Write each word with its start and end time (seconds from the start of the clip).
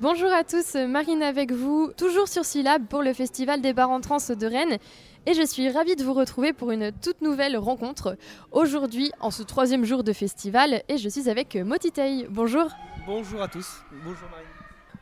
Bonjour 0.00 0.32
à 0.32 0.44
tous, 0.44 0.76
Marine 0.76 1.22
avec 1.22 1.52
vous, 1.52 1.92
toujours 1.94 2.26
sur 2.26 2.42
Syllab 2.42 2.86
pour 2.86 3.02
le 3.02 3.12
Festival 3.12 3.60
des 3.60 3.74
Bars 3.74 3.90
en 3.90 4.00
Trans 4.00 4.16
de 4.16 4.46
Rennes. 4.46 4.78
Et 5.26 5.34
je 5.34 5.44
suis 5.44 5.68
ravie 5.68 5.94
de 5.94 6.02
vous 6.02 6.14
retrouver 6.14 6.54
pour 6.54 6.70
une 6.70 6.90
toute 6.90 7.20
nouvelle 7.20 7.58
rencontre. 7.58 8.16
Aujourd'hui, 8.50 9.12
en 9.20 9.30
ce 9.30 9.42
troisième 9.42 9.84
jour 9.84 10.02
de 10.02 10.14
festival, 10.14 10.82
et 10.88 10.96
je 10.96 11.06
suis 11.06 11.28
avec 11.28 11.54
Motitei. 11.54 12.26
Bonjour. 12.30 12.70
Bonjour 13.06 13.42
à 13.42 13.48
tous. 13.48 13.82
Bonjour 14.02 14.26
Marine. 14.30 14.46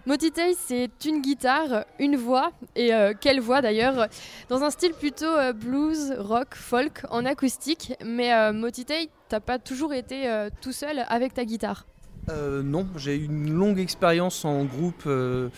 Motitei, 0.05 0.55
c'est 0.59 0.91
une 1.05 1.23
guitare, 1.23 1.85
une 2.01 2.17
voix, 2.17 2.51
et 2.75 2.93
euh, 2.93 3.13
quelle 3.21 3.39
voix 3.39 3.63
d'ailleurs, 3.63 4.09
dans 4.49 4.65
un 4.65 4.71
style 4.71 4.95
plutôt 4.95 5.27
euh, 5.27 5.53
blues, 5.53 6.13
rock, 6.19 6.57
folk, 6.57 7.03
en 7.13 7.25
acoustique. 7.25 7.95
Mais 8.05 8.35
euh, 8.35 8.53
Motitei, 8.53 9.11
t'as 9.29 9.39
pas 9.39 9.61
toujours 9.61 9.95
été 9.95 10.29
euh, 10.29 10.51
tout 10.61 10.73
seul 10.73 11.05
avec 11.09 11.35
ta 11.35 11.45
guitare? 11.45 11.87
Euh, 12.31 12.63
non, 12.63 12.87
j'ai 12.97 13.17
eu 13.17 13.25
une 13.25 13.53
longue 13.53 13.79
expérience 13.79 14.45
en 14.45 14.65
groupe, 14.65 15.05
euh, 15.07 15.49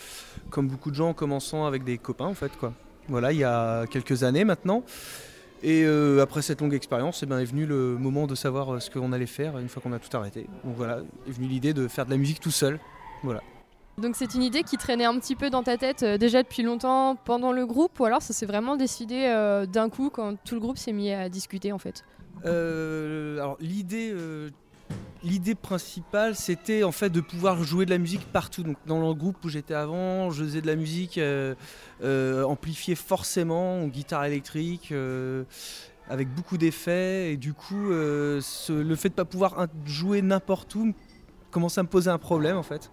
comme 0.49 0.67
beaucoup 0.67 0.91
de 0.91 0.95
gens, 0.95 1.09
en 1.09 1.13
commençant 1.13 1.65
avec 1.65 1.83
des 1.83 1.97
copains 1.97 2.25
en 2.25 2.33
fait. 2.33 2.51
Quoi. 2.57 2.73
Voilà, 3.07 3.31
il 3.31 3.39
y 3.39 3.43
a 3.43 3.85
quelques 3.87 4.23
années 4.23 4.45
maintenant. 4.45 4.83
Et 5.63 5.83
euh, 5.85 6.21
après 6.21 6.41
cette 6.41 6.61
longue 6.61 6.73
expérience, 6.73 7.21
eh 7.21 7.27
ben, 7.27 7.39
est 7.39 7.45
venu 7.45 7.65
le 7.65 7.97
moment 7.97 8.25
de 8.25 8.33
savoir 8.33 8.81
ce 8.81 8.89
qu'on 8.89 9.11
allait 9.11 9.27
faire 9.27 9.59
une 9.59 9.69
fois 9.69 9.81
qu'on 9.81 9.93
a 9.93 9.99
tout 9.99 10.15
arrêté. 10.15 10.47
Donc 10.63 10.75
voilà, 10.75 11.01
est 11.27 11.31
venue 11.31 11.47
l'idée 11.47 11.73
de 11.73 11.87
faire 11.87 12.05
de 12.05 12.11
la 12.11 12.17
musique 12.17 12.39
tout 12.39 12.51
seul. 12.51 12.79
Voilà. 13.23 13.41
Donc 13.97 14.15
c'est 14.15 14.33
une 14.33 14.41
idée 14.41 14.63
qui 14.63 14.77
traînait 14.77 15.05
un 15.05 15.19
petit 15.19 15.35
peu 15.35 15.51
dans 15.51 15.61
ta 15.61 15.77
tête 15.77 16.03
déjà 16.03 16.41
depuis 16.41 16.63
longtemps 16.63 17.15
pendant 17.15 17.51
le 17.51 17.67
groupe, 17.67 17.99
ou 17.99 18.05
alors 18.05 18.21
ça 18.21 18.33
s'est 18.33 18.47
vraiment 18.47 18.75
décidé 18.75 19.27
d'un 19.71 19.89
coup 19.89 20.09
quand 20.09 20.41
tout 20.43 20.55
le 20.55 20.61
groupe 20.61 20.77
s'est 20.77 20.93
mis 20.93 21.11
à 21.11 21.29
discuter 21.29 21.71
en 21.71 21.77
fait? 21.77 22.03
Euh, 22.45 23.37
alors 23.37 23.57
l'idée, 23.59 24.11
euh, 24.13 24.49
l'idée 25.23 25.55
principale, 25.55 26.35
c'était 26.35 26.83
en 26.83 26.91
fait 26.91 27.09
de 27.09 27.21
pouvoir 27.21 27.63
jouer 27.63 27.85
de 27.85 27.91
la 27.91 27.97
musique 27.97 28.25
partout. 28.31 28.63
Donc 28.63 28.77
dans 28.85 28.99
le 28.99 29.13
groupe 29.13 29.37
où 29.43 29.49
j'étais 29.49 29.73
avant, 29.73 30.31
je 30.31 30.43
faisais 30.43 30.61
de 30.61 30.67
la 30.67 30.75
musique 30.75 31.17
euh, 31.17 31.55
euh, 32.03 32.43
amplifiée 32.43 32.95
forcément, 32.95 33.83
en 33.83 33.87
guitare 33.87 34.25
électrique, 34.25 34.89
euh, 34.91 35.43
avec 36.09 36.33
beaucoup 36.33 36.57
d'effets. 36.57 37.33
Et 37.33 37.37
du 37.37 37.53
coup, 37.53 37.89
le 37.89 38.41
fait 38.95 39.09
de 39.09 39.13
pas 39.13 39.25
pouvoir 39.25 39.67
jouer 39.85 40.21
n'importe 40.21 40.73
où 40.75 40.93
commençait 41.51 41.79
à 41.79 41.83
me 41.83 41.89
poser 41.89 42.09
un 42.09 42.17
problème 42.17 42.57
en 42.57 42.63
fait. 42.63 42.91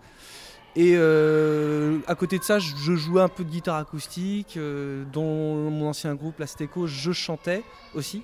Et 0.77 0.96
à 0.96 2.14
côté 2.14 2.38
de 2.38 2.44
ça, 2.44 2.58
je 2.58 2.94
jouais 2.94 3.22
un 3.22 3.28
peu 3.28 3.42
de 3.42 3.50
guitare 3.50 3.77
acoustique. 3.77 4.58
dans 5.12 5.22
mon 5.22 5.88
ancien 5.88 6.14
groupe, 6.14 6.38
l'Asteco, 6.38 6.86
je 6.86 7.10
chantais 7.12 7.62
aussi. 7.94 8.22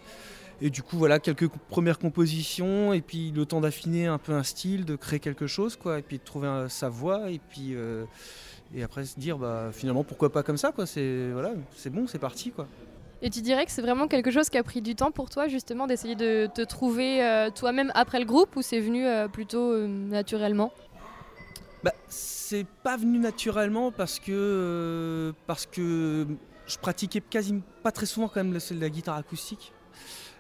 Et 0.61 0.71
du 0.71 0.83
coup, 0.83 0.97
voilà, 0.97 1.19
quelques 1.19 1.49
premières 1.49 1.99
compositions, 1.99 2.93
et 2.93 3.01
puis 3.01 3.33
le 3.33 3.45
temps 3.45 3.61
d'affiner 3.61 4.07
un 4.07 4.19
peu 4.19 4.33
un 4.33 4.43
style, 4.45 4.85
de 4.85 4.97
créer 4.97 5.19
quelque 5.19 5.47
chose, 5.47 5.77
quoi, 5.77 5.99
et 5.99 6.03
puis 6.03 6.19
de 6.19 6.23
trouver 6.25 6.49
un- 6.49 6.69
sa 6.69 6.89
voix, 6.89 7.31
et 7.31 7.41
puis 7.51 7.75
euh, 7.75 8.05
et 8.75 8.83
après 8.83 9.05
se 9.05 9.19
dire, 9.19 9.37
bah 9.37 9.71
finalement, 9.73 10.05
pourquoi 10.05 10.31
pas 10.33 10.43
comme 10.43 10.57
ça, 10.57 10.73
quoi. 10.73 10.87
C'est 10.87 11.31
voilà, 11.33 11.53
c'est 11.77 11.91
bon, 11.91 12.07
c'est 12.07 12.19
parti, 12.19 12.51
quoi. 12.51 12.67
Et 13.23 13.31
tu 13.31 13.41
dirais 13.41 13.65
que 13.65 13.73
c'est 13.73 13.83
vraiment 13.83 14.07
quelque 14.07 14.31
chose 14.31 14.51
qui 14.51 14.59
a 14.59 14.63
pris 14.63 14.83
du 14.83 14.95
temps 14.95 15.11
pour 15.11 15.31
toi 15.31 15.49
justement 15.49 15.87
d'essayer 15.87 16.15
de 16.15 16.47
te 16.47 16.61
trouver 16.61 17.25
euh, 17.25 17.51
toi-même 17.51 17.91
après 17.95 18.19
le 18.19 18.27
groupe 18.27 18.55
ou 18.57 18.63
c'est 18.63 18.81
venu 18.81 19.07
euh, 19.07 19.29
plutôt 19.29 19.73
euh, 19.73 19.87
naturellement? 19.87 20.73
Bah, 21.83 21.93
c'est 22.09 22.67
pas 22.83 22.97
venu 22.97 23.19
naturellement 23.19 23.93
parce 23.93 24.19
que 24.19 24.31
euh, 24.31 25.33
parce 25.47 25.65
que 25.67 26.27
je 26.67 26.79
pratiquais 26.79 27.21
quasiment 27.21 27.63
pas 27.83 27.93
très 27.93 28.07
souvent 28.07 28.29
quand 28.29 28.45
même 28.45 28.53
la, 28.53 28.61
la 28.79 28.89
guitare 28.91 29.17
acoustique. 29.17 29.73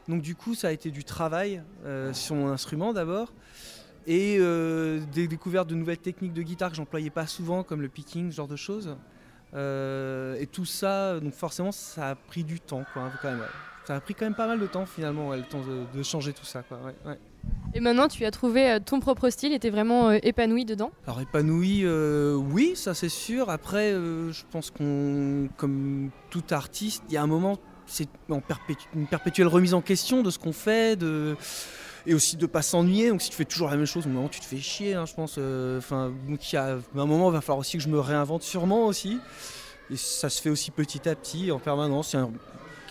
Donc 0.08 0.22
du 0.22 0.34
coup, 0.34 0.54
ça 0.54 0.68
a 0.68 0.70
été 0.72 0.90
du 0.90 1.04
travail 1.04 1.62
euh, 1.84 2.12
sur 2.12 2.34
mon 2.34 2.48
instrument 2.48 2.92
d'abord 2.92 3.32
et 4.06 4.36
euh, 4.38 5.00
des 5.12 5.26
découvertes 5.28 5.68
de 5.68 5.74
nouvelles 5.74 5.98
techniques 5.98 6.34
de 6.34 6.42
guitare 6.42 6.70
que 6.70 6.76
j'employais 6.76 7.10
pas 7.10 7.26
souvent 7.26 7.62
comme 7.62 7.80
le 7.80 7.88
picking, 7.88 8.30
ce 8.30 8.36
genre 8.36 8.48
de 8.48 8.56
choses. 8.56 8.96
Euh, 9.54 10.36
et 10.40 10.46
tout 10.46 10.66
ça, 10.66 11.20
donc 11.20 11.32
forcément, 11.32 11.72
ça 11.72 12.10
a 12.10 12.14
pris 12.14 12.44
du 12.44 12.60
temps 12.60 12.84
quoi, 12.92 13.10
quand 13.22 13.30
même. 13.30 13.40
ouais. 13.40 13.46
Ça 13.86 13.96
a 13.96 14.00
pris 14.00 14.14
quand 14.14 14.24
même 14.24 14.34
pas 14.34 14.46
mal 14.46 14.58
de 14.58 14.66
temps 14.66 14.86
finalement, 14.86 15.28
ouais, 15.28 15.36
le 15.38 15.42
temps 15.44 15.60
de, 15.60 15.96
de 15.96 16.02
changer 16.02 16.32
tout 16.32 16.44
ça 16.44 16.62
quoi. 16.62 16.78
ouais, 16.84 16.94
ouais. 17.06 17.18
Et 17.74 17.80
maintenant 17.80 18.08
tu 18.08 18.24
as 18.24 18.30
trouvé 18.30 18.70
euh, 18.70 18.78
ton 18.80 19.00
propre 19.00 19.28
style 19.30 19.52
et 19.52 19.58
t'es 19.58 19.70
vraiment 19.70 20.08
euh, 20.10 20.18
épanoui 20.22 20.64
dedans? 20.64 20.90
Alors 21.06 21.20
épanoui, 21.20 21.80
euh, 21.84 22.34
oui, 22.34 22.72
ça 22.76 22.94
c'est 22.94 23.08
sûr. 23.08 23.48
Après, 23.50 23.92
euh, 23.92 24.32
je 24.32 24.42
pense 24.50 24.70
qu'on, 24.70 25.48
comme 25.56 26.10
tout 26.30 26.44
artiste, 26.50 27.04
il 27.08 27.14
y 27.14 27.16
a 27.16 27.22
un 27.22 27.26
moment, 27.26 27.58
c'est 27.86 28.08
en 28.30 28.40
perpétu- 28.40 28.88
une 28.94 29.06
perpétuelle 29.06 29.48
remise 29.48 29.74
en 29.74 29.80
question 29.80 30.22
de 30.22 30.30
ce 30.30 30.38
qu'on 30.38 30.52
fait, 30.52 30.96
de 30.96 31.36
et 32.06 32.12
aussi 32.14 32.36
de 32.36 32.46
pas 32.46 32.60
s'ennuyer. 32.62 33.08
Donc 33.08 33.22
si 33.22 33.30
tu 33.30 33.36
fais 33.36 33.44
toujours 33.46 33.70
la 33.70 33.76
même 33.76 33.86
chose, 33.86 34.06
au 34.06 34.10
moment 34.10 34.28
tu 34.28 34.40
te 34.40 34.44
fais 34.44 34.58
chier, 34.58 34.94
hein, 34.94 35.06
je 35.06 35.14
pense. 35.14 35.36
euh, 35.38 35.78
Enfin, 35.78 36.12
à 36.54 36.58
un 36.58 37.06
moment, 37.06 37.30
il 37.30 37.32
va 37.32 37.40
falloir 37.40 37.58
aussi 37.58 37.76
que 37.78 37.82
je 37.82 37.88
me 37.88 37.98
réinvente 38.00 38.42
sûrement 38.42 38.86
aussi. 38.86 39.18
Et 39.90 39.96
ça 39.96 40.28
se 40.30 40.40
fait 40.42 40.50
aussi 40.50 40.70
petit 40.70 41.08
à 41.08 41.14
petit, 41.14 41.50
en 41.52 41.58
permanence. 41.58 42.14
A 42.14 42.20
un- 42.20 42.30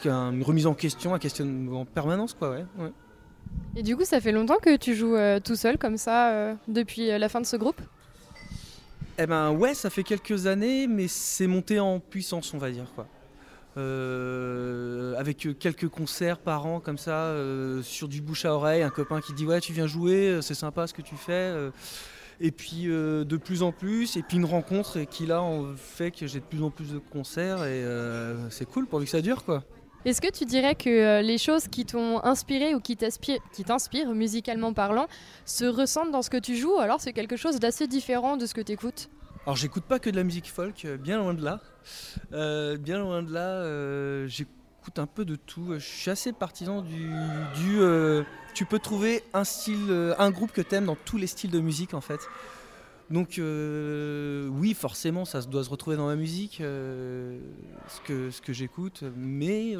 un- 0.06 0.32
une 0.34 0.44
remise 0.44 0.68
en 0.68 0.74
question, 0.74 1.14
un 1.14 1.20
questionnement 1.20 1.82
en 1.82 1.86
permanence, 1.86 2.34
quoi. 2.34 2.50
Ouais, 2.52 2.66
ouais. 2.80 2.92
Et 3.76 3.84
du 3.84 3.96
coup 3.96 4.04
ça 4.06 4.20
fait 4.20 4.32
longtemps 4.32 4.58
que 4.62 4.76
tu 4.78 4.96
joues 4.96 5.16
euh, 5.16 5.40
tout 5.40 5.56
seul 5.56 5.78
comme 5.78 5.98
ça 5.98 6.32
euh, 6.32 6.56
depuis 6.68 7.08
la 7.08 7.30
fin 7.30 7.40
de 7.42 7.46
ce 7.46 7.56
groupe? 7.56 7.80
Eh 9.20 9.28
ben 9.28 9.52
ouais, 9.52 9.74
ça 9.76 9.90
fait 9.92 10.04
quelques 10.04 10.48
années, 10.48 10.88
mais 10.88 11.08
c'est 11.08 11.46
monté 11.48 11.80
en 11.80 12.00
puissance, 12.00 12.52
on 12.54 12.58
va 12.58 12.72
dire 12.72 12.88
quoi. 12.96 13.08
Euh, 13.76 15.16
avec 15.18 15.48
quelques 15.58 15.88
concerts 15.88 16.38
par 16.38 16.66
an 16.68 16.80
comme 16.80 16.98
ça, 17.00 17.26
euh, 17.26 17.82
sur 17.82 18.08
du 18.08 18.22
bouche 18.22 18.46
à 18.46 18.54
oreille, 18.54 18.84
un 18.84 18.90
copain 18.90 19.20
qui 19.20 19.34
dit 19.34 19.46
ouais 19.46 19.60
tu 19.62 19.74
viens 19.74 19.88
jouer, 19.88 20.30
euh, 20.30 20.42
c'est 20.42 20.54
sympa 20.54 20.86
ce 20.86 20.94
que 20.94 21.02
tu 21.02 21.16
fais. 21.16 21.54
et 22.40 22.52
puis 22.52 22.84
euh, 22.86 23.24
de 23.24 23.38
plus 23.38 23.64
en 23.64 23.72
plus, 23.72 24.16
et 24.16 24.22
puis 24.22 24.38
une 24.38 24.46
rencontre 24.46 25.00
qui 25.02 25.26
là 25.26 25.44
fait 25.76 26.12
que 26.12 26.28
j'ai 26.28 26.40
de 26.40 26.46
plus 26.46 26.62
en 26.62 26.70
plus 26.70 26.94
de 26.94 27.00
concerts 27.00 27.64
et 27.66 27.84
c'est 28.50 28.66
cool 28.66 28.86
pourvu 28.86 29.06
que 29.06 29.12
ça 29.12 29.22
dure 29.22 29.44
quoi. 29.44 29.64
Est-ce 30.06 30.20
que 30.20 30.32
tu 30.32 30.44
dirais 30.44 30.76
que 30.76 31.22
les 31.22 31.38
choses 31.38 31.70
qui 31.70 31.86
t'ont 31.86 32.22
inspiré 32.24 32.76
ou 32.76 32.82
qui 32.82 32.98
t'inspirent 32.98 34.14
musicalement 34.14 34.74
parlant 34.74 35.08
se 35.46 35.66
ressentent 35.66 36.12
dans 36.12 36.22
ce 36.22 36.30
que 36.30 36.38
tu 36.38 36.58
joues 36.58 36.76
ou 36.76 36.80
alors 36.80 37.00
c'est 37.02 37.14
quelque 37.14 37.38
chose 37.38 37.60
d'assez 37.60 37.88
différent 37.88 38.38
de 38.38 38.46
ce 38.46 38.54
que 38.54 38.62
tu 38.62 38.74
écoutes 38.74 39.10
Alors 39.46 39.56
j'écoute 39.56 39.86
pas 39.86 39.98
que 39.98 40.10
de 40.10 40.18
la 40.18 40.24
musique 40.24 40.52
folk, 40.52 40.86
bien 41.02 41.18
loin 41.18 41.34
de 41.34 41.44
là. 41.44 41.60
Euh, 42.34 42.78
bien 42.78 43.00
loin 43.00 43.24
de 43.24 43.32
là, 43.32 43.48
euh, 43.48 44.28
j'écoute 44.28 44.98
un 44.98 45.08
peu 45.08 45.26
de 45.26 45.36
tout. 45.36 45.74
Je 45.74 45.80
suis 45.80 46.12
assez 46.12 46.34
partisan 46.34 46.82
du... 46.82 47.10
euh, 47.80 48.24
tu 48.54 48.66
peux 48.66 48.80
trouver 48.80 49.24
un 49.34 49.44
style, 49.44 50.14
un 50.18 50.30
groupe 50.30 50.52
que 50.52 50.62
t'aimes 50.62 50.86
dans 50.86 50.98
tous 50.98 51.18
les 51.18 51.28
styles 51.28 51.52
de 51.52 51.60
musique 51.60 51.94
en 51.94 52.02
fait. 52.02 52.20
Donc 53.10 53.40
oui, 53.40 54.74
forcément, 54.74 55.26
ça 55.26 55.42
doit 55.42 55.64
se 55.64 55.70
retrouver 55.70 55.98
dans 55.98 56.08
ma 56.08 56.16
musique, 56.16 56.58
ce 56.60 58.02
que, 58.06 58.54
j'écoute. 58.54 59.04
Mais 59.16 59.76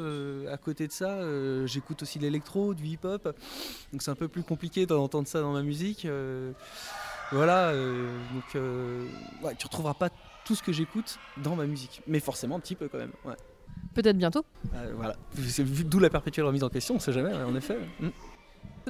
à 0.50 0.56
côté 0.56 0.86
de 0.86 0.92
ça, 0.92 1.20
j'écoute 1.66 2.02
aussi 2.02 2.18
de 2.18 2.24
l'électro, 2.24 2.74
du 2.74 2.84
hip-hop. 2.84 3.36
Donc 3.92 4.02
c'est 4.02 4.10
un 4.10 4.16
peu 4.16 4.28
plus 4.28 4.42
compliqué 4.42 4.86
d'entendre 4.86 5.28
ça 5.28 5.40
dans 5.40 5.52
ma 5.52 5.62
musique. 5.62 6.06
voilà, 7.32 7.72
donc 7.72 8.62
tu 9.58 9.66
retrouveras 9.66 9.94
pas 9.94 10.10
tout 10.44 10.54
ce 10.54 10.62
que 10.62 10.72
j'écoute 10.72 11.18
dans 11.36 11.56
ma 11.56 11.66
musique, 11.66 12.02
mais 12.06 12.20
forcément 12.20 12.56
un 12.56 12.60
petit 12.60 12.74
peu 12.74 12.88
quand 12.88 12.98
même. 12.98 13.12
Ouais. 13.24 13.34
Peut-être 13.94 14.16
bientôt 14.16 14.44
Euh, 14.74 14.92
voilà, 14.96 15.16
d'où 15.86 15.98
la 15.98 16.10
perpétuelle 16.10 16.46
remise 16.46 16.64
en 16.64 16.68
question, 16.68 16.96
on 16.96 16.98
sait 17.00 17.12
jamais, 17.12 17.32
en 17.32 17.54
effet. 17.54 17.78
Mm. 18.00 18.10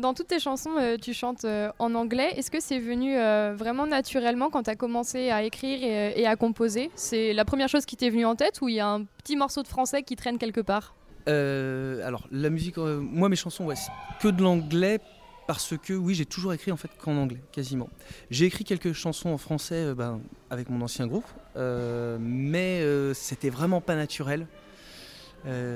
Dans 0.01 0.13
toutes 0.13 0.27
tes 0.27 0.41
chansons, 0.41 0.77
euh, 0.81 0.97
tu 1.01 1.15
chantes 1.15 1.45
euh, 1.45 1.71
en 1.79 1.95
anglais. 1.95 2.33
Est-ce 2.37 2.51
que 2.51 2.59
c'est 2.59 2.81
venu 2.81 3.17
euh, 3.17 3.55
vraiment 3.57 3.87
naturellement 3.87 4.51
quand 4.51 4.65
tu 4.65 4.71
as 4.71 4.75
commencé 4.75 5.31
à 5.31 5.45
écrire 5.45 5.85
et, 5.85 6.21
et 6.21 6.27
à 6.27 6.35
composer? 6.35 6.91
C'est 6.97 7.33
la 7.33 7.45
première 7.45 7.69
chose 7.69 7.87
qui 7.87 7.97
t'est 7.97 8.11
venue 8.11 8.27
en 8.27 8.35
tête 8.35 8.61
ou 8.61 8.69
il 8.69 8.75
y 8.75 8.81
a 8.81 8.89
un 8.89 9.05
petit 9.05 9.37
morceau 9.37 9.63
de 9.63 9.69
français 9.69 10.03
qui 10.03 10.17
traîne 10.17 10.39
quelque 10.39 10.61
part? 10.61 10.97
Alors 11.27 12.27
la 12.31 12.51
musique, 12.51 12.77
moi 12.77 13.29
mes 13.31 13.37
chansons, 13.37 13.65
ouais, 13.65 13.77
c'est 13.77 13.91
que 14.21 14.29
de 14.29 14.43
l'anglais 14.43 14.99
parce 15.47 15.75
que 15.77 15.93
oui, 15.93 16.15
j'ai 16.15 16.27
toujours 16.27 16.53
écrit 16.53 16.73
en 16.73 16.77
fait 16.77 16.91
qu'en 16.99 17.17
anglais, 17.17 17.41
quasiment. 17.53 17.89
J'ai 18.31 18.47
écrit 18.47 18.65
quelques 18.65 18.93
chansons 18.93 19.31
en 19.31 19.39
français 19.39 19.77
euh, 19.77 19.95
ben, 19.95 20.21
avec 20.51 20.71
mon 20.71 20.81
ancien 20.81 21.07
groupe, 21.07 21.27
euh, 21.57 22.19
mais 22.21 22.81
euh, 22.81 23.15
c'était 23.15 23.51
vraiment 23.51 23.81
pas 23.81 23.97
naturel. 23.97 24.47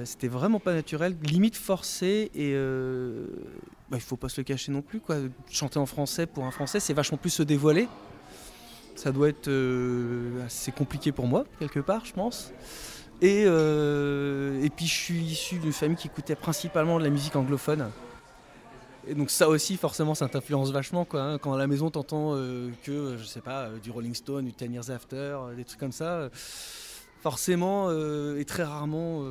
C'était 0.04 0.28
vraiment 0.28 0.60
pas 0.60 0.72
naturel, 0.72 1.14
limite 1.22 1.54
forcé 1.54 2.30
et 2.34 2.54
bah, 3.90 3.98
il 3.98 4.00
faut 4.00 4.16
pas 4.16 4.30
se 4.30 4.40
le 4.40 4.44
cacher 4.46 4.72
non 4.72 4.80
plus 4.80 4.98
quoi. 4.98 5.16
Chanter 5.50 5.78
en 5.78 5.84
français 5.84 6.24
pour 6.24 6.46
un 6.46 6.50
français, 6.50 6.80
c'est 6.80 6.94
vachement 6.94 7.18
plus 7.18 7.28
se 7.28 7.42
dévoiler. 7.42 7.86
Ça 8.96 9.12
doit 9.12 9.28
être 9.28 9.50
assez 10.46 10.72
compliqué 10.72 11.12
pour 11.12 11.26
moi 11.26 11.44
quelque 11.58 11.80
part, 11.80 12.06
je 12.06 12.14
pense. 12.14 12.50
Et, 13.20 13.42
et 13.42 14.70
puis 14.70 14.86
je 14.86 14.94
suis 14.94 15.20
issu 15.20 15.58
d'une 15.58 15.74
famille 15.74 15.98
qui 15.98 16.06
écoutait 16.06 16.34
principalement 16.34 16.98
de 16.98 17.04
la 17.04 17.10
musique 17.10 17.36
anglophone. 17.36 17.90
Et 19.08 19.14
donc 19.14 19.30
ça 19.30 19.48
aussi 19.48 19.76
forcément 19.78 20.14
ça 20.14 20.28
t'influence 20.28 20.70
vachement 20.70 21.04
quoi. 21.06 21.22
hein. 21.22 21.38
Quand 21.38 21.54
à 21.54 21.58
la 21.58 21.66
maison 21.66 21.90
t'entends 21.90 22.34
euh, 22.34 22.70
que 22.82 22.92
euh, 22.92 23.18
je 23.18 23.24
sais 23.24 23.40
pas 23.40 23.64
euh, 23.64 23.78
du 23.78 23.90
Rolling 23.90 24.14
Stone, 24.14 24.44
du 24.44 24.52
Ten 24.52 24.72
Years 24.72 24.90
After, 24.90 25.38
des 25.56 25.64
trucs 25.64 25.80
comme 25.80 25.92
ça, 25.92 26.28
forcément 27.22 27.90
et 27.90 28.44
très 28.44 28.64
rarement 28.64 29.22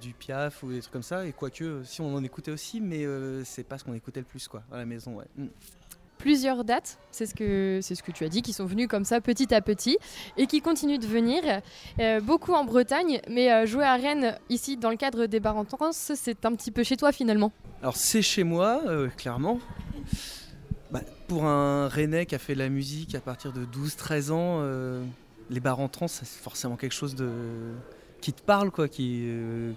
du 0.00 0.12
Piaf 0.12 0.62
ou 0.62 0.70
des 0.70 0.80
trucs 0.80 0.92
comme 0.92 1.02
ça. 1.02 1.26
Et 1.26 1.32
quoique 1.32 1.82
si 1.84 2.00
on 2.00 2.14
en 2.14 2.22
écoutait 2.22 2.52
aussi, 2.52 2.80
mais 2.80 3.04
c'est 3.44 3.64
pas 3.64 3.78
ce 3.78 3.84
qu'on 3.84 3.94
écoutait 3.94 4.20
le 4.20 4.26
plus 4.26 4.46
quoi 4.48 4.62
à 4.72 4.76
la 4.76 4.86
maison. 4.86 5.16
Ouais. 5.16 5.26
Mm. 5.36 5.46
Plusieurs 6.18 6.64
dates, 6.64 6.98
c'est 7.10 7.26
ce, 7.26 7.34
que, 7.34 8.10
tu 8.12 8.24
as 8.24 8.28
dit, 8.28 8.42
qui 8.42 8.52
sont 8.52 8.66
venus 8.66 8.88
comme 8.88 9.04
ça 9.04 9.20
petit 9.20 9.54
à 9.54 9.60
petit 9.60 9.98
et 10.36 10.46
qui 10.46 10.60
continuent 10.60 10.98
de 10.98 11.06
venir. 11.06 11.42
Euh, 12.00 12.20
beaucoup 12.20 12.52
en 12.52 12.64
Bretagne, 12.64 13.20
mais 13.28 13.52
euh, 13.52 13.66
jouer 13.66 13.84
à 13.84 13.94
Rennes, 13.94 14.38
ici, 14.48 14.76
dans 14.76 14.90
le 14.90 14.96
cadre 14.96 15.26
des 15.26 15.40
bars 15.40 15.56
en 15.56 15.64
trans, 15.64 15.92
c'est 15.92 16.44
un 16.44 16.54
petit 16.54 16.70
peu 16.70 16.82
chez 16.82 16.96
toi 16.96 17.12
finalement. 17.12 17.52
Alors 17.82 17.96
c'est 17.96 18.22
chez 18.22 18.44
moi, 18.44 18.82
euh, 18.86 19.08
clairement. 19.08 19.60
Bah, 20.90 21.00
pour 21.28 21.44
un 21.44 21.88
Rennais 21.88 22.26
qui 22.26 22.34
a 22.34 22.38
fait 22.38 22.54
de 22.54 22.60
la 22.60 22.68
musique 22.68 23.14
à 23.14 23.20
partir 23.20 23.52
de 23.52 23.64
12-13 23.64 24.30
ans, 24.30 24.62
les 25.50 25.60
bars 25.60 25.80
en 25.80 25.88
trans, 25.88 26.08
c'est 26.08 26.26
forcément 26.26 26.76
quelque 26.76 26.94
chose 26.94 27.16
qui 28.20 28.32
te 28.32 28.42
parle, 28.42 28.70
quoi. 28.70 28.88
Qui, 28.88 29.28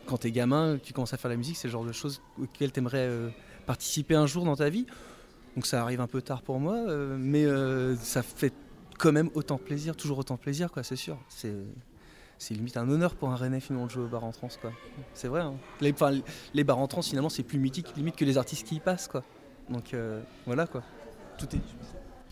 quand 0.05 0.17
t'es 0.17 0.31
gamin, 0.31 0.77
tu 0.81 0.93
commences 0.93 1.13
à 1.13 1.17
faire 1.17 1.29
la 1.29 1.37
musique, 1.37 1.57
c'est 1.57 1.67
le 1.67 1.71
genre 1.71 1.85
de 1.85 1.91
choses 1.91 2.21
auxquelles 2.41 2.71
t'aimerais 2.71 3.09
participer 3.65 4.15
un 4.15 4.27
jour 4.27 4.45
dans 4.45 4.55
ta 4.55 4.69
vie. 4.69 4.85
Donc 5.59 5.65
ça 5.65 5.81
arrive 5.81 5.99
un 5.99 6.07
peu 6.07 6.21
tard 6.21 6.41
pour 6.41 6.57
moi, 6.57 6.75
euh, 6.75 7.17
mais 7.19 7.45
ça 8.01 8.23
fait 8.23 8.53
quand 8.97 9.11
même 9.11 9.29
autant 9.33 9.57
plaisir, 9.57 9.93
toujours 9.95 10.17
autant 10.17 10.37
plaisir, 10.37 10.71
quoi. 10.71 10.83
C'est 10.83 10.95
sûr. 10.95 11.17
C'est 11.27 12.53
limite 12.53 12.77
un 12.77 12.89
honneur 12.89 13.15
pour 13.15 13.29
un 13.29 13.35
Rennais 13.35 13.59
finalement 13.59 13.87
de 13.87 13.91
jouer 13.91 14.05
au 14.05 14.07
bar 14.07 14.23
en 14.23 14.31
trans 14.31 14.47
quoi. 14.61 14.71
C'est 15.13 15.27
vrai. 15.27 15.41
Hein. 15.41 15.55
Les, 15.81 15.93
les 16.53 16.63
bars 16.63 16.79
en 16.79 16.87
trans 16.87 17.01
finalement 17.01 17.27
c'est 17.27 17.43
plus 17.43 17.59
mythique 17.59 17.93
limite 17.97 18.15
que 18.15 18.23
les 18.23 18.37
artistes 18.37 18.65
qui 18.65 18.75
y 18.75 18.79
passent 18.79 19.09
quoi. 19.09 19.25
Donc 19.69 19.93
voilà 20.45 20.65
quoi. 20.65 20.81
Tout 21.37 21.53
est 21.53 21.59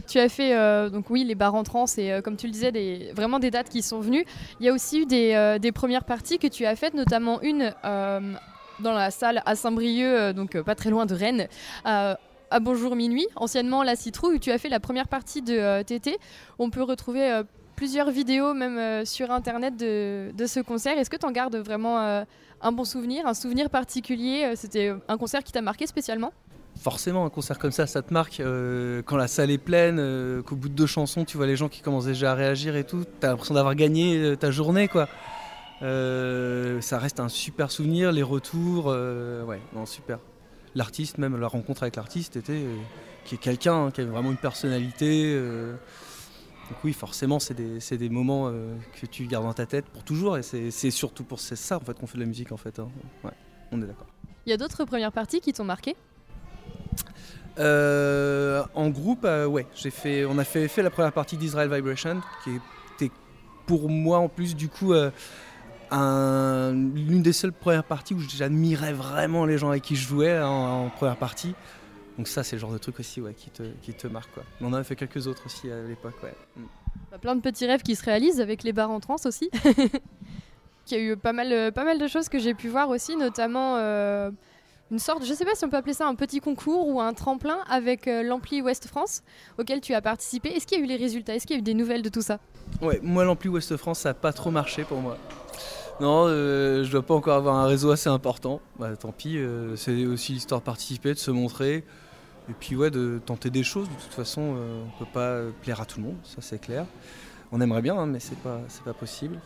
tu 0.07 0.19
as 0.19 0.29
fait, 0.29 0.56
euh, 0.56 0.89
donc 0.89 1.09
oui, 1.09 1.24
les 1.24 1.35
bars 1.35 1.53
entrants, 1.53 1.85
c'est 1.85 2.12
euh, 2.12 2.21
comme 2.21 2.38
tu 2.38 2.47
le 2.47 2.53
disais, 2.53 2.71
des, 2.71 3.12
vraiment 3.13 3.39
des 3.39 3.51
dates 3.51 3.69
qui 3.69 3.81
sont 3.81 4.00
venues. 4.00 4.25
Il 4.59 4.65
y 4.65 4.69
a 4.69 4.74
aussi 4.74 5.01
eu 5.01 5.06
des, 5.06 5.33
euh, 5.33 5.59
des 5.59 5.71
premières 5.71 6.06
parties 6.06 6.39
que 6.39 6.47
tu 6.47 6.65
as 6.65 6.75
faites, 6.75 6.94
notamment 6.94 7.41
une 7.41 7.74
dans 8.79 8.94
la 8.94 9.09
salle 9.09 9.41
à 9.47 9.56
Saint-Brieuc, 9.56 10.33
donc 10.33 10.59
pas 10.62 10.75
très 10.75 10.91
loin 10.91 11.07
de 11.07 11.15
Rennes. 11.15 11.47
À 12.51 12.59
Bonjour 12.59 12.95
Minuit, 12.95 13.27
anciennement 13.35 13.83
la 13.83 13.95
Citrouille, 13.95 14.35
où 14.35 14.39
tu 14.39 14.51
as 14.51 14.57
fait 14.57 14.69
la 14.69 14.79
première 14.79 15.07
partie 15.07 15.41
de 15.41 15.81
TT. 15.83 16.17
On 16.59 16.69
peut 16.69 16.83
retrouver 16.83 17.41
plusieurs 17.75 18.11
vidéos, 18.11 18.53
même 18.53 19.05
sur 19.05 19.31
internet, 19.31 19.75
de, 19.77 20.45
ce 20.45 20.59
concert. 20.59 20.97
Est-ce 20.97 21.09
que 21.09 21.17
tu 21.17 21.25
en 21.25 21.31
gardes 21.31 21.55
vraiment 21.57 21.97
un 21.99 22.71
bon 22.71 22.85
souvenir, 22.85 23.27
un 23.27 23.33
souvenir 23.33 23.69
particulier 23.69 24.53
C'était 24.55 24.94
un 25.07 25.17
concert 25.17 25.44
qui 25.44 25.51
t'a 25.51 25.61
marqué 25.61 25.88
spécialement? 25.88 26.31
Forcément, 26.79 27.25
un 27.25 27.29
concert 27.29 27.57
comme 27.57 27.71
ça, 27.71 27.88
ça 27.88 28.01
te 28.01 28.13
marque. 28.13 28.39
Euh, 28.39 29.01
quand 29.03 29.17
la 29.17 29.27
salle 29.27 29.50
est 29.51 29.57
pleine, 29.57 29.97
euh, 30.00 30.41
qu'au 30.43 30.55
bout 30.55 30.69
de 30.69 30.73
deux 30.73 30.85
chansons, 30.85 31.25
tu 31.25 31.38
vois 31.38 31.47
les 31.47 31.55
gens 31.55 31.69
qui 31.69 31.81
commencent 31.81 32.05
déjà 32.05 32.31
à 32.31 32.35
réagir 32.35 32.75
et 32.75 32.83
tout, 32.83 33.03
t'as 33.19 33.29
l'impression 33.29 33.55
d'avoir 33.55 33.75
gagné 33.75 34.17
euh, 34.17 34.35
ta 34.35 34.51
journée, 34.51 34.88
quoi. 34.88 35.07
ça 35.81 37.00
reste 37.00 37.19
un 37.19 37.29
super 37.29 37.71
souvenir, 37.71 38.11
les 38.11 38.23
retours, 38.23 38.88
ouais, 38.88 39.61
non, 39.73 39.85
super. 39.85 40.19
L'artiste, 40.77 41.18
même 41.18 41.38
la 41.38 41.47
rencontre 41.47 41.83
avec 41.83 41.95
l'artiste, 41.95 42.38
était 42.38 42.63
qui 43.25 43.35
est 43.35 43.39
quelqu'un, 43.39 43.88
hein, 43.88 43.91
qui 43.91 44.01
a 44.01 44.06
vraiment 44.06 44.31
une 44.31 44.38
personnalité. 44.38 45.35
donc 46.69 46.77
oui, 46.83 46.94
forcément, 46.94 47.39
c'est 47.39 47.53
des, 47.53 47.97
des, 47.97 48.09
moments 48.09 48.50
que 49.01 49.06
tu 49.06 49.25
gardes 49.25 49.45
dans 49.45 49.53
ta 49.53 49.65
tête 49.65 49.85
pour 49.85 50.03
toujours, 50.03 50.38
et 50.38 50.44
c'est 50.44 50.91
surtout 50.91 51.24
pour 51.24 51.39
ça 51.39 51.77
en 51.77 51.79
fait 51.81 52.00
qu'on 52.00 52.07
fait 52.07 52.18
de 52.18 52.24
la 52.24 52.27
musique 52.27 52.51
en 52.53 52.57
fait. 52.57 52.79
Hein. 52.79 52.88
Ouais, 53.24 53.31
on 53.71 53.81
est 53.81 53.85
d'accord. 53.85 54.07
Il 54.45 54.51
y 54.51 54.53
a 54.53 54.57
d'autres 54.57 54.85
premières 54.85 55.12
parties 55.12 55.41
qui 55.41 55.51
t'ont 55.51 55.65
marqué? 55.65 55.97
Euh, 57.59 58.63
en 58.75 58.89
groupe, 58.89 59.25
euh, 59.25 59.45
ouais, 59.45 59.65
j'ai 59.75 59.89
fait, 59.89 60.25
on 60.25 60.38
a 60.38 60.44
fait, 60.44 60.68
fait 60.68 60.83
la 60.83 60.89
première 60.89 61.12
partie 61.12 61.38
d'Israel 61.38 61.74
Vibration, 61.74 62.21
qui 62.44 62.51
était 62.95 63.13
pour 63.65 63.89
moi 63.89 64.19
en 64.19 64.29
plus 64.29 64.56
du 64.56 64.69
coup 64.69 64.94
euh, 65.92 66.72
l'une 66.72 67.22
des 67.22 67.34
seules 67.34 67.54
premières 67.54 67.84
parties 67.84 68.13
où 68.13 68.19
j'admirais 68.19 68.94
vraiment 68.94 69.45
les 69.45 69.57
gens 69.57 69.69
avec 69.69 69.84
qui 69.84 69.95
je 69.95 70.07
jouais 70.07 70.39
en, 70.39 70.89
première 70.89 71.18
partie. 71.18 71.56
Donc 72.18 72.28
ça, 72.28 72.44
c'est 72.44 72.56
le 72.56 72.60
genre 72.60 72.72
de 72.72 72.78
truc 72.78 73.00
aussi 73.00 73.22
ouais, 73.22 73.34
qui, 73.34 73.50
te, 73.50 73.63
qui 73.81 73.94
te 73.94 74.07
marque. 74.07 74.34
Quoi. 74.34 74.44
On 74.62 74.68
en 74.68 74.74
a 74.74 74.84
fait 74.84 74.95
quelques 74.95 75.28
autres 75.28 75.45
aussi 75.45 75.69
à 75.69 75.84
l'époque. 75.84 76.16
Ouais. 76.24 76.34
Mm. 76.56 76.63
Bah, 77.12 77.18
plein 77.19 77.36
de 77.36 77.42
petits 77.42 77.66
rêves 77.66 77.84
qui 77.84 77.95
se 77.95 78.04
réalisent 78.04 78.42
avec 78.42 78.63
les 78.63 78.74
bars 78.74 78.89
en 78.89 79.00
trans 79.00 79.18
aussi. 79.25 79.50
Il 80.89 80.94
y 80.94 80.95
a 80.95 81.04
eu 81.04 81.18
pas 81.18 81.34
mal, 81.34 81.74
pas 81.74 81.84
mal 81.84 82.00
de 82.00 82.07
choses 82.07 82.30
que 82.30 82.39
j'ai 82.39 82.54
pu 82.54 82.69
voir 82.69 82.89
aussi, 82.89 83.18
notamment 83.18 83.78
une 84.89 85.00
sorte, 85.00 85.25
je 85.25 85.31
ne 85.31 85.36
sais 85.36 85.44
pas 85.44 85.54
si 85.54 85.66
on 85.66 85.69
peut 85.69 85.78
appeler 85.78 85.94
ça 85.94 86.07
un 86.07 86.16
petit 86.16 86.39
concours 86.39 86.88
ou 86.88 87.01
un 87.01 87.13
tremplin 87.13 87.60
avec 87.69 88.07
euh, 88.07 88.24
l'ampli 88.24 88.62
Ouest 88.62 88.88
France 88.88 89.22
auquel 89.57 89.81
tu 89.81 89.94
as 89.94 90.01
participé. 90.01 90.50
Est-ce 90.50 90.66
qu'il 90.66 90.78
y 90.78 90.81
a 90.81 90.84
eu 90.84 90.88
les 90.88 90.95
résultats? 90.95 91.36
Est-ce 91.36 91.45
qu'il 91.45 91.56
y 91.56 91.60
a 91.60 91.60
eu 91.60 91.63
des 91.63 91.74
nouvelles 91.74 92.01
de 92.01 92.10
tout 92.10 92.22
ça? 92.22 92.39
Ouais, 92.81 93.00
moi 93.04 93.25
l'ampli 93.25 93.50
Ouest 93.50 93.75
France 93.75 94.00
ça 94.00 94.10
n'a 94.10 94.13
pas 94.13 94.31
trop 94.31 94.50
marché 94.50 94.84
pour 94.84 95.01
moi. 95.01 95.18
Non, 95.99 96.25
euh, 96.27 96.83
je 96.83 96.91
dois 96.91 97.01
pas 97.01 97.15
encore 97.15 97.35
avoir 97.35 97.55
un 97.55 97.65
réseau 97.65 97.91
assez 97.91 98.09
important. 98.09 98.61
Bah, 98.79 98.95
tant 98.95 99.11
pis, 99.11 99.38
euh, 99.38 99.75
c'est 99.75 100.05
aussi 100.05 100.33
l'histoire 100.33 100.61
de 100.61 100.65
participer, 100.65 101.13
de 101.13 101.19
se 101.19 101.31
montrer. 101.31 101.83
Et 102.49 102.53
puis 102.59 102.75
ouais, 102.75 102.91
de 102.91 103.19
tenter 103.25 103.49
des 103.49 103.63
choses. 103.63 103.89
De 103.89 103.95
toute 103.95 104.13
façon, 104.13 104.41
on 104.41 105.03
peut 105.03 105.09
pas 105.11 105.41
plaire 105.61 105.81
à 105.81 105.85
tout 105.85 105.99
le 105.99 106.05
monde, 106.05 106.17
ça 106.23 106.38
c'est 106.39 106.59
clair. 106.59 106.85
On 107.51 107.59
aimerait 107.59 107.81
bien, 107.81 107.97
hein, 107.97 108.05
mais 108.05 108.19
c'est 108.19 108.38
pas, 108.38 108.61
pas 108.85 108.94
possible. 108.94 109.39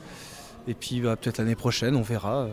Et 0.68 0.76
puis 0.76 1.02
bah, 1.02 1.16
peut-être 1.16 1.40
l'année 1.40 1.56
prochaine, 1.56 1.96
on 1.96 2.04
verra 2.04 2.48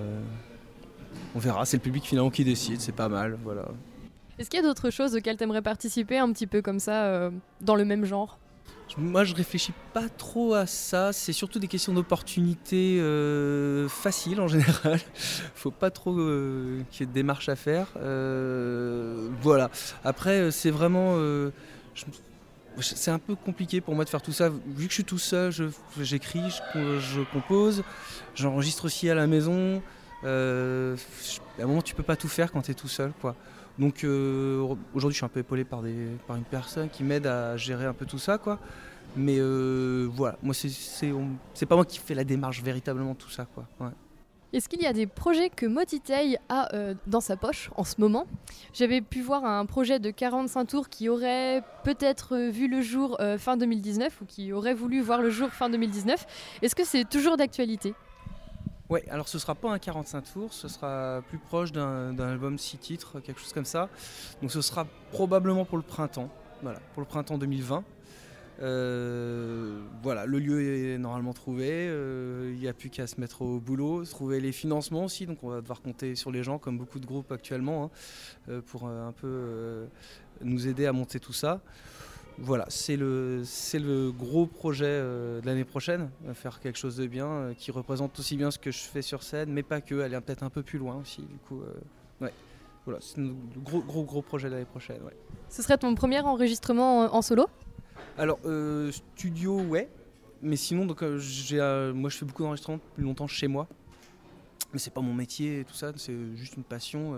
on 1.35 1.39
verra, 1.39 1.65
c'est 1.65 1.77
le 1.77 1.83
public 1.83 2.05
finalement 2.05 2.31
qui 2.31 2.45
décide, 2.45 2.81
c'est 2.81 2.93
pas 2.93 3.09
mal, 3.09 3.39
voilà. 3.43 3.67
Est-ce 4.39 4.49
qu'il 4.51 4.61
y 4.61 4.63
a 4.63 4.67
d'autres 4.67 4.91
choses 4.91 5.15
auxquelles 5.15 5.37
tu 5.37 5.45
aimerais 5.45 5.63
participer 5.63 6.19
un 6.19 6.33
petit 6.33 6.47
peu 6.47 6.63
comme 6.63 6.79
ça, 6.79 7.05
euh, 7.07 7.31
dans 7.61 7.75
le 7.75 7.85
même 7.85 8.05
genre? 8.05 8.39
Moi, 8.97 9.23
je 9.25 9.35
réfléchis 9.35 9.73
pas 9.93 10.09
trop 10.09 10.55
à 10.55 10.67
ça. 10.67 11.13
C'est 11.13 11.33
surtout 11.33 11.59
des 11.59 11.69
questions 11.69 11.93
d'opportunités 11.93 12.99
euh, 13.01 13.89
faciles 13.89 14.41
en 14.41 14.49
général. 14.49 14.99
Faut 15.55 15.71
pas 15.71 15.91
trop 15.91 16.19
euh, 16.19 16.83
qu'il 16.91 17.01
y 17.01 17.03
ait 17.05 17.07
de 17.07 17.13
démarches 17.13 17.49
à 17.49 17.57
faire. 17.57 17.89
voilà. 19.43 19.71
Après, 20.05 20.51
c'est 20.51 20.71
vraiment. 20.71 21.17
c'est 22.81 23.11
un 23.11 23.19
peu 23.19 23.37
compliqué 23.37 23.81
pour 23.81 23.95
moi 23.95 24.05
de 24.05 24.11
faire 24.11 24.23
tout 24.23 24.33
ça. 24.33 24.49
Vu 24.49 24.87
que 24.87 24.91
je 24.91 24.95
suis 24.95 25.05
tout 25.05 25.19
seul, 25.19 25.53
j'écris, 26.01 26.61
je, 26.75 27.21
compose, 27.33 27.85
j'enregistre 28.35 28.87
aussi 28.87 29.09
à 29.11 29.15
la 29.15 29.27
maison. 29.27 29.83
Euh, 30.25 30.97
à 31.59 31.63
un 31.63 31.67
moment, 31.67 31.83
tu 31.83 31.95
peux 31.95 32.03
pas 32.03 32.17
tout 32.17 32.29
faire 32.29 32.51
quand 32.51 32.63
tu 32.63 32.71
es 32.71 32.75
tout 32.75 32.89
seul. 32.89 33.13
Quoi. 33.21 33.37
Donc 33.79 34.03
euh, 34.03 34.75
aujourd'hui, 34.95 35.15
je 35.15 35.19
suis 35.19 35.25
un 35.25 35.29
peu 35.29 35.41
épaulé 35.41 35.65
par, 35.65 35.85
une 35.85 36.19
personne 36.51 36.89
qui 36.89 37.05
m'aide 37.05 37.27
à 37.27 37.57
gérer 37.57 37.87
un 37.87 37.93
peu 37.93 38.07
tout 38.07 38.19
ça. 38.19 38.39
Quoi. 38.39 38.59
Mais 39.17 39.37
euh, 39.39 40.09
voilà, 40.11 40.37
moi, 40.43 40.55
c'est 40.55 41.67
pas 41.67 41.77
moi 41.77 41.85
qui 41.85 41.99
fais 41.99 42.15
la 42.15 42.25
démarche 42.25 42.63
véritablement 42.63 43.15
tout 43.15 43.31
ça. 43.31 43.47
Quoi. 43.55 43.65
Est-ce 44.53 44.69
qu'il 44.69 44.81
y 44.81 44.87
a 44.87 44.95
des 44.95 45.07
projets 45.07 45.51
que 45.51 45.67
Motitei 45.67 46.39
a 46.49 46.69
dans 47.07 47.21
sa 47.21 47.37
poche 47.37 47.71
en 47.77 47.85
ce 47.85 48.01
moment? 48.01 48.27
J'avais 48.73 49.01
pu 49.01 49.21
voir 49.21 49.45
un 49.45 49.67
projet 49.67 49.99
de 49.99 50.11
45 50.11 50.65
tours 50.65 50.89
qui 50.89 51.09
aurait 51.09 51.63
peut-être 51.85 52.37
vu 52.49 52.67
le 52.67 52.81
jour 52.81 53.21
fin 53.39 53.57
2019 53.57 54.23
ou 54.23 54.25
qui 54.25 54.53
aurait 54.53 54.75
voulu 54.75 55.01
voir 55.01 55.21
le 55.21 55.31
jour 55.31 55.51
fin 55.51 55.69
2019. 55.69 56.27
Est-ce 56.63 56.75
que 56.75 56.85
c'est 56.85 57.09
toujours 57.09 57.37
d'actualité? 57.37 57.95
Ouais, 58.91 59.05
alors 59.11 59.29
ce 59.29 59.39
sera 59.39 59.55
pas 59.55 59.71
un 59.71 59.79
45 59.79 60.33
tours, 60.33 60.55
ce 60.55 60.67
sera 60.67 61.23
plus 61.29 61.37
proche 61.37 61.73
d'un 61.73 62.19
album 62.19 62.59
6 62.59 62.79
titres, 62.79 63.21
quelque 63.21 63.39
chose 63.39 63.53
comme 63.53 63.67
ça. 63.67 63.91
Donc 64.41 64.51
ce 64.51 64.63
sera 64.63 64.87
probablement 65.13 65.67
pour 65.67 65.77
le 65.77 65.83
printemps, 65.83 66.31
voilà, 66.63 66.81
pour 66.95 67.03
le 67.03 67.07
printemps 67.07 67.37
2020. 67.37 67.85
Euh, 68.61 69.83
voilà, 70.03 70.25
le 70.25 70.39
lieu 70.39 70.63
est 70.63 70.99
normalement 70.99 71.35
trouvé, 71.35 71.69
euh, 71.71 72.51
il 72.55 72.59
n'y 72.59 72.67
a 72.67 72.73
plus 72.73 72.89
qu'à 72.89 73.07
se 73.07 73.21
mettre 73.21 73.43
au 73.43 73.61
boulot, 73.61 74.05
trouver 74.07 74.41
les 74.41 74.53
financements 74.53 75.05
aussi, 75.05 75.27
donc 75.27 75.45
on 75.45 75.51
va 75.51 75.61
devoir 75.61 75.83
compter 75.83 76.17
sur 76.17 76.33
les 76.33 76.43
gens, 76.43 76.59
comme 76.59 76.79
beaucoup 76.79 76.99
de 76.99 77.07
groupes 77.07 77.31
actuellement, 77.31 77.85
hein, 77.85 77.91
euh, 78.49 78.61
pour 78.63 78.89
un 78.89 79.13
peu 79.13 79.87
nous 80.41 80.67
aider 80.67 80.87
à 80.87 80.93
monter 80.93 81.21
tout 81.21 81.35
ça 81.35 81.61
voilà, 82.41 82.67
c'est 82.69 82.97
le, 82.97 83.43
c'est 83.45 83.79
le 83.79 84.13
gros 84.13 84.47
projet 84.47 84.87
euh, 84.87 85.41
de 85.41 85.47
l'année 85.47 85.65
prochaine, 85.65 86.11
faire 86.35 86.61
quelque 86.61 86.79
chose 86.79 86.97
de 86.97 87.07
bien, 87.07 87.27
euh, 87.27 87.55
qui 87.55 87.71
représente 87.71 88.19
aussi 88.19 88.37
bien 88.37 88.51
ce 88.51 88.59
que 88.59 88.71
je 88.71 88.79
fais 88.79 89.03
sur 89.03 89.23
scène, 89.23 89.53
mais 89.53 89.63
pas 89.63 89.81
que, 89.81 90.01
aller 90.01 90.21
peut-être 90.21 90.45
un 90.45 90.51
peu 90.51 90.63
plus 90.63 90.79
loin 90.79 90.97
aussi. 90.97 91.23
Du 91.23 91.39
coup, 91.49 91.61
euh, 91.61 92.25
ouais. 92.25 92.33
Voilà, 92.85 93.01
c'est 93.03 93.19
le 93.19 93.35
gros, 93.57 93.81
gros, 93.81 94.05
gros 94.05 94.23
projet 94.23 94.49
de 94.49 94.55
l'année 94.55 94.67
prochaine. 94.67 95.03
Ouais. 95.03 95.17
Ce 95.49 95.63
serait 95.63 95.77
ton 95.79 95.95
premier 95.95 96.21
enregistrement 96.21 97.15
en, 97.15 97.23
solo? 97.23 97.49
Alors, 98.17 98.39
studio, 98.91 99.61
ouais. 99.61 99.91
Mais 100.41 100.57
sinon, 100.57 100.87
donc, 100.87 101.05
j'ai, 101.19 101.59
moi, 101.95 102.09
je 102.09 102.17
fais 102.17 102.25
beaucoup 102.25 102.45
d'enregistrements 102.45 102.79
depuis 102.79 103.03
longtemps 103.03 103.27
chez 103.27 103.49
moi. 103.49 103.67
Mais 104.73 104.79
c'est 104.79 104.93
pas 104.93 105.01
mon 105.01 105.13
métier 105.13 105.61
et 105.61 105.65
tout 105.65 105.75
ça, 105.75 105.93
c'est 105.97 106.17
juste 106.37 106.57
une 106.57 106.63
passion. 106.63 107.15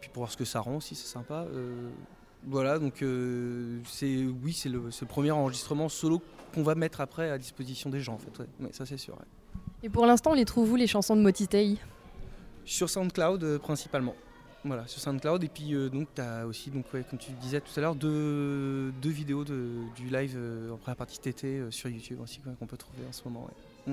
puis 0.00 0.10
pour 0.10 0.22
voir 0.22 0.32
ce 0.32 0.36
que 0.36 0.44
ça 0.44 0.58
rend 0.58 0.76
aussi, 0.76 0.96
c'est 0.96 1.06
sympa. 1.06 1.46
Voilà, 2.46 2.78
donc 2.78 3.02
euh, 3.02 3.78
c'est 3.86 4.24
oui, 4.42 4.52
c'est 4.52 4.68
le, 4.68 4.90
premier 5.06 5.30
enregistrement 5.30 5.88
solo 5.88 6.22
qu'on 6.54 6.62
va 6.62 6.74
mettre 6.74 7.00
après 7.00 7.30
à 7.30 7.38
disposition 7.38 7.88
des 7.88 8.00
gens, 8.00 8.14
en 8.14 8.18
fait. 8.18 8.42
ça, 8.72 8.84
c'est 8.84 8.96
sûr. 8.96 9.16
Et 9.82 9.88
pour 9.88 10.06
l'instant, 10.06 10.32
on 10.32 10.34
les 10.34 10.44
trouve 10.44 10.72
où 10.72 10.76
les 10.76 10.86
chansons 10.86 11.16
de 11.16 11.22
Motitei 11.22 11.78
Sur 12.64 12.90
SoundCloud 12.90 13.44
euh, 13.44 13.58
principalement. 13.58 14.14
Voilà, 14.64 14.86
sur 14.86 15.00
SoundCloud. 15.00 15.42
Et 15.44 15.48
puis, 15.48 15.74
euh, 15.74 15.88
donc, 15.88 16.08
tu 16.14 16.20
as 16.20 16.46
aussi, 16.46 16.70
donc, 16.70 16.84
comme 16.90 17.18
tu 17.18 17.32
disais 17.40 17.60
tout 17.60 17.72
à 17.76 17.80
l'heure, 17.80 17.94
deux, 17.94 18.92
vidéos 19.04 19.44
du 19.44 20.08
live 20.10 20.38
en 20.72 20.76
première 20.76 20.96
partie 20.96 21.18
TT 21.18 21.70
sur 21.70 21.88
YouTube 21.88 22.20
aussi 22.22 22.40
qu'on 22.40 22.66
peut 22.66 22.76
trouver 22.76 23.04
en 23.08 23.12
ce 23.12 23.22
moment. 23.24 23.48
Mm. 23.86 23.92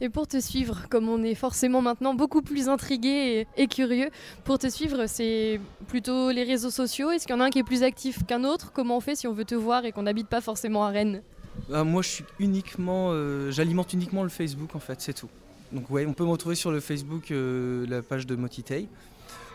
Et 0.00 0.08
pour 0.08 0.26
te 0.26 0.40
suivre, 0.40 0.86
comme 0.88 1.08
on 1.08 1.22
est 1.22 1.34
forcément 1.34 1.80
maintenant 1.80 2.14
beaucoup 2.14 2.42
plus 2.42 2.68
intrigué 2.68 3.46
et, 3.56 3.66
curieux, 3.68 4.10
pour 4.44 4.58
te 4.58 4.68
suivre, 4.68 5.06
c'est 5.06 5.60
plutôt 5.86 6.30
les 6.30 6.42
réseaux 6.42 6.70
sociaux 6.70 7.10
Est-ce 7.10 7.26
qu'il 7.26 7.34
y 7.34 7.38
en 7.38 7.40
a 7.40 7.44
un 7.44 7.50
qui 7.50 7.60
est 7.60 7.64
plus 7.64 7.82
actif 7.82 8.24
qu'un 8.26 8.44
autre? 8.44 8.72
Comment 8.72 8.96
on 8.96 9.00
fait 9.00 9.14
si 9.14 9.26
on 9.26 9.32
veut 9.32 9.44
te 9.44 9.54
voir 9.54 9.84
et 9.84 9.92
qu'on 9.92 10.02
n'habite 10.02 10.28
pas 10.28 10.40
forcément 10.40 10.84
à 10.84 10.90
Rennes? 10.90 11.22
Bah, 11.68 11.84
Moi, 11.84 12.02
je 12.02 12.08
suis 12.08 12.24
uniquement, 12.40 13.10
euh, 13.12 13.50
j'alimente 13.50 13.92
uniquement 13.92 14.22
le 14.22 14.28
Facebook 14.28 14.74
en 14.74 14.80
fait, 14.80 15.00
c'est 15.00 15.14
tout. 15.14 15.28
Donc 15.72 15.90
ouais, 15.90 16.06
on 16.06 16.12
peut 16.12 16.24
me 16.24 16.30
retrouver 16.30 16.54
sur 16.54 16.70
le 16.70 16.80
Facebook, 16.80 17.30
euh, 17.30 17.86
la 17.88 18.02
page 18.02 18.26
de 18.26 18.36
Motitei. 18.36 18.88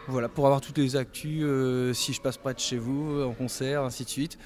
Voilà, 0.08 0.28
pour 0.28 0.46
avoir 0.46 0.62
toutes 0.62 0.78
les 0.78 0.96
actus, 0.96 1.42
euh, 1.44 1.94
si 1.94 2.14
je 2.14 2.22
passe 2.22 2.38
près 2.38 2.54
de 2.54 2.60
chez 2.60 2.78
vous, 2.78 3.22
en 3.22 3.34
concert, 3.34 3.84
ainsi 3.84 4.06
de 4.06 4.10
suite 4.10 4.38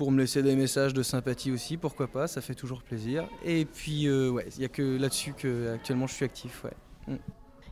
pour 0.00 0.10
me 0.10 0.18
laisser 0.18 0.42
des 0.42 0.56
messages 0.56 0.94
de 0.94 1.02
sympathie 1.02 1.52
aussi, 1.52 1.76
pourquoi 1.76 2.08
pas, 2.08 2.26
ça 2.26 2.40
fait 2.40 2.54
toujours 2.54 2.82
plaisir. 2.82 3.28
Et 3.44 3.66
puis, 3.66 4.08
euh, 4.08 4.30
ouais, 4.30 4.46
il 4.56 4.60
n'y 4.60 4.64
a 4.64 4.70
que 4.70 4.96
là-dessus 4.96 5.34
que 5.34 5.74
actuellement 5.74 6.06
je 6.06 6.14
suis 6.14 6.24
actif. 6.24 6.64
Ouais. 6.64 6.70
Mm. 7.06 7.18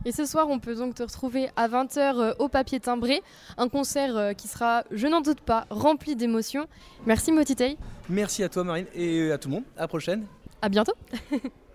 Et 0.05 0.11
ce 0.11 0.27
soir, 0.27 0.47
on 0.47 0.59
peut 0.59 0.75
donc 0.75 0.93
te 0.93 1.01
retrouver 1.01 1.49
à 1.55 1.67
20h 1.67 1.97
euh, 1.97 2.33
au 2.37 2.47
papier 2.47 2.79
timbré, 2.79 3.23
un 3.57 3.67
concert 3.67 4.15
euh, 4.15 4.33
qui 4.33 4.47
sera, 4.47 4.83
je 4.91 5.07
n'en 5.07 5.21
doute 5.21 5.41
pas, 5.41 5.65
rempli 5.71 6.15
d'émotions. 6.15 6.67
Merci 7.07 7.31
Motitei. 7.31 7.79
Merci 8.09 8.43
à 8.43 8.49
toi 8.49 8.63
Marine 8.63 8.85
et 8.93 9.31
à 9.31 9.39
tout 9.39 9.49
le 9.49 9.55
monde. 9.55 9.65
À 9.75 9.81
la 9.81 9.87
prochaine. 9.87 10.27
À 10.61 10.69
bientôt. 10.69 10.93